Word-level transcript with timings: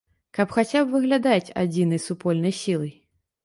Каб 0.37 0.55
хаця 0.55 0.81
б 0.85 0.93
выглядаць 0.95 1.53
адзінай 1.67 2.05
супольнай 2.09 2.59
сілай. 2.65 2.93